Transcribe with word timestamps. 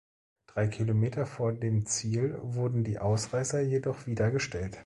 Drei 0.47 0.65
Kilometer 0.65 1.27
vor 1.27 1.53
dem 1.53 1.85
Ziel 1.85 2.39
wurden 2.41 2.83
die 2.83 2.97
Ausreißer 2.97 3.61
jedoch 3.61 4.07
wieder 4.07 4.31
gestellt. 4.31 4.79